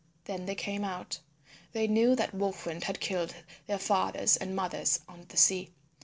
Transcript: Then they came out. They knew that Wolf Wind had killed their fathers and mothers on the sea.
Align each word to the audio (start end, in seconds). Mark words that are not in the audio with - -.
Then 0.25 0.47
they 0.47 0.55
came 0.55 0.83
out. 0.83 1.19
They 1.73 1.85
knew 1.85 2.15
that 2.15 2.33
Wolf 2.33 2.65
Wind 2.65 2.85
had 2.85 2.99
killed 2.99 3.35
their 3.67 3.77
fathers 3.77 4.35
and 4.35 4.55
mothers 4.55 5.01
on 5.07 5.25
the 5.29 5.37
sea. 5.37 5.69